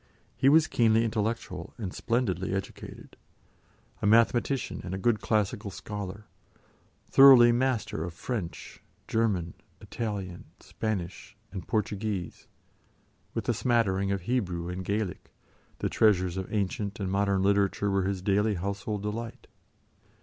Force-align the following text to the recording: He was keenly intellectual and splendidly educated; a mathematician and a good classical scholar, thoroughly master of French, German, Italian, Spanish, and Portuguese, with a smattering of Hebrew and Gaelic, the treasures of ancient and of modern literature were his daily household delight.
He 0.35 0.49
was 0.49 0.65
keenly 0.65 1.05
intellectual 1.05 1.75
and 1.77 1.93
splendidly 1.93 2.55
educated; 2.55 3.17
a 4.01 4.07
mathematician 4.07 4.81
and 4.83 4.95
a 4.95 4.97
good 4.97 5.21
classical 5.21 5.69
scholar, 5.69 6.25
thoroughly 7.11 7.51
master 7.51 8.03
of 8.03 8.15
French, 8.15 8.81
German, 9.07 9.53
Italian, 9.79 10.45
Spanish, 10.59 11.37
and 11.51 11.67
Portuguese, 11.67 12.47
with 13.35 13.47
a 13.47 13.53
smattering 13.53 14.11
of 14.11 14.21
Hebrew 14.21 14.69
and 14.69 14.83
Gaelic, 14.83 15.31
the 15.77 15.87
treasures 15.87 16.35
of 16.35 16.51
ancient 16.51 16.99
and 16.99 17.05
of 17.05 17.11
modern 17.11 17.43
literature 17.43 17.91
were 17.91 18.05
his 18.05 18.23
daily 18.23 18.55
household 18.55 19.03
delight. 19.03 19.45